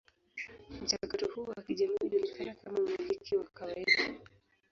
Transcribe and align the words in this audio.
Mchakato 0.81 1.27
huu 1.35 1.43
wa 1.43 1.63
kijamii 1.63 1.97
hujulikana 2.01 2.55
kama 2.55 2.77
umiliki 2.79 3.37
wa 3.37 3.43
kawaida. 3.53 4.13